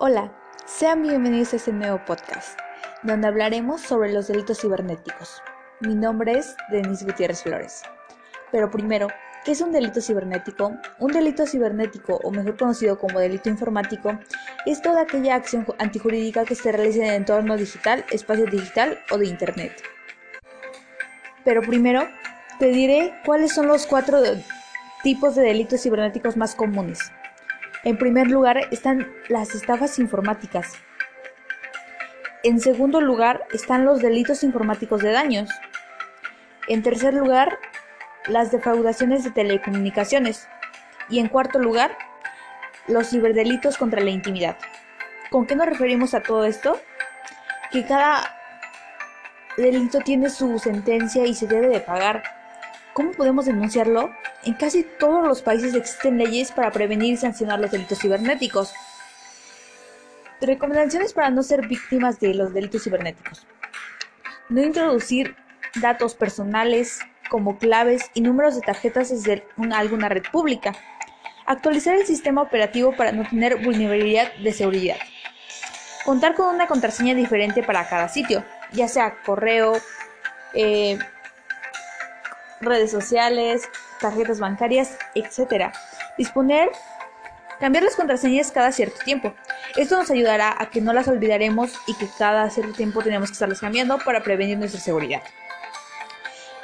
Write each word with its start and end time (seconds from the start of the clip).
Hola, 0.00 0.32
sean 0.64 1.02
bienvenidos 1.02 1.52
a 1.52 1.56
este 1.56 1.72
nuevo 1.72 2.00
podcast, 2.04 2.56
donde 3.02 3.26
hablaremos 3.26 3.80
sobre 3.80 4.12
los 4.12 4.28
delitos 4.28 4.60
cibernéticos. 4.60 5.42
Mi 5.80 5.96
nombre 5.96 6.38
es 6.38 6.54
Denise 6.70 7.04
Gutiérrez 7.04 7.42
Flores. 7.42 7.82
Pero 8.52 8.70
primero, 8.70 9.08
¿qué 9.44 9.50
es 9.50 9.60
un 9.60 9.72
delito 9.72 10.00
cibernético? 10.00 10.76
Un 11.00 11.12
delito 11.12 11.46
cibernético, 11.46 12.20
o 12.22 12.30
mejor 12.30 12.56
conocido 12.56 12.96
como 12.96 13.18
delito 13.18 13.48
informático, 13.48 14.16
es 14.66 14.80
toda 14.80 15.02
aquella 15.02 15.34
acción 15.34 15.66
antijurídica 15.80 16.44
que 16.44 16.54
se 16.54 16.70
realiza 16.70 16.98
en 16.98 17.06
el 17.06 17.14
entorno 17.14 17.56
digital, 17.56 18.04
espacio 18.12 18.46
digital 18.46 19.00
o 19.10 19.18
de 19.18 19.26
Internet. 19.26 19.82
Pero 21.44 21.60
primero, 21.62 22.06
te 22.60 22.66
diré 22.66 23.14
cuáles 23.26 23.52
son 23.52 23.66
los 23.66 23.84
cuatro 23.84 24.22
tipos 25.02 25.34
de 25.34 25.42
delitos 25.42 25.82
cibernéticos 25.82 26.36
más 26.36 26.54
comunes. 26.54 27.10
En 27.84 27.96
primer 27.96 28.28
lugar 28.28 28.58
están 28.70 29.12
las 29.28 29.54
estafas 29.54 29.98
informáticas. 29.98 30.74
En 32.42 32.60
segundo 32.60 33.00
lugar 33.00 33.46
están 33.52 33.84
los 33.84 34.00
delitos 34.00 34.42
informáticos 34.42 35.00
de 35.00 35.12
daños. 35.12 35.48
En 36.66 36.82
tercer 36.82 37.14
lugar, 37.14 37.58
las 38.26 38.50
defraudaciones 38.50 39.24
de 39.24 39.30
telecomunicaciones. 39.30 40.48
Y 41.08 41.20
en 41.20 41.28
cuarto 41.28 41.58
lugar, 41.58 41.96
los 42.88 43.10
ciberdelitos 43.10 43.76
contra 43.76 44.00
la 44.00 44.10
intimidad. 44.10 44.56
¿Con 45.30 45.46
qué 45.46 45.54
nos 45.54 45.66
referimos 45.66 46.14
a 46.14 46.22
todo 46.22 46.44
esto? 46.44 46.80
Que 47.70 47.86
cada 47.86 48.34
delito 49.56 50.00
tiene 50.00 50.30
su 50.30 50.58
sentencia 50.58 51.26
y 51.26 51.34
se 51.34 51.46
debe 51.46 51.68
de 51.68 51.80
pagar. 51.80 52.37
¿Cómo 52.98 53.12
podemos 53.12 53.46
denunciarlo? 53.46 54.10
En 54.42 54.54
casi 54.54 54.82
todos 54.82 55.24
los 55.24 55.40
países 55.40 55.72
existen 55.76 56.18
leyes 56.18 56.50
para 56.50 56.72
prevenir 56.72 57.14
y 57.14 57.16
sancionar 57.16 57.60
los 57.60 57.70
delitos 57.70 58.00
cibernéticos. 58.00 58.74
Recomendaciones 60.40 61.12
para 61.12 61.30
no 61.30 61.44
ser 61.44 61.68
víctimas 61.68 62.18
de 62.18 62.34
los 62.34 62.52
delitos 62.52 62.82
cibernéticos. 62.82 63.46
No 64.48 64.64
introducir 64.64 65.36
datos 65.76 66.16
personales 66.16 66.98
como 67.30 67.58
claves 67.58 68.10
y 68.14 68.20
números 68.20 68.56
de 68.56 68.62
tarjetas 68.62 69.10
desde 69.10 69.46
alguna 69.72 70.08
red 70.08 70.24
pública. 70.32 70.74
Actualizar 71.46 71.94
el 71.94 72.04
sistema 72.04 72.42
operativo 72.42 72.96
para 72.96 73.12
no 73.12 73.22
tener 73.28 73.62
vulnerabilidad 73.62 74.34
de 74.42 74.52
seguridad. 74.52 74.96
Contar 76.04 76.34
con 76.34 76.52
una 76.52 76.66
contraseña 76.66 77.14
diferente 77.14 77.62
para 77.62 77.88
cada 77.88 78.08
sitio, 78.08 78.42
ya 78.72 78.88
sea 78.88 79.22
correo, 79.22 79.74
eh, 80.52 80.98
redes 82.60 82.90
sociales, 82.90 83.68
tarjetas 84.00 84.40
bancarias, 84.40 84.96
etc. 85.14 85.72
Disponer, 86.16 86.70
cambiar 87.60 87.84
las 87.84 87.96
contraseñas 87.96 88.50
cada 88.52 88.72
cierto 88.72 88.98
tiempo. 89.04 89.34
Esto 89.76 89.96
nos 89.96 90.10
ayudará 90.10 90.54
a 90.58 90.70
que 90.70 90.80
no 90.80 90.92
las 90.92 91.08
olvidaremos 91.08 91.72
y 91.86 91.94
que 91.94 92.08
cada 92.18 92.48
cierto 92.50 92.72
tiempo 92.72 93.02
tenemos 93.02 93.30
que 93.30 93.34
estarlas 93.34 93.60
cambiando 93.60 93.98
para 93.98 94.22
prevenir 94.22 94.58
nuestra 94.58 94.80
seguridad. 94.80 95.22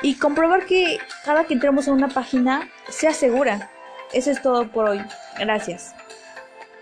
Y 0.02 0.16
comprobar 0.16 0.66
que 0.66 0.98
cada 1.24 1.44
que 1.44 1.54
entremos 1.54 1.88
a 1.88 1.92
una 1.92 2.08
página 2.08 2.68
sea 2.88 3.14
segura. 3.14 3.70
Eso 4.12 4.30
es 4.30 4.42
todo 4.42 4.70
por 4.70 4.88
hoy. 4.88 5.02
Gracias. 5.38 5.94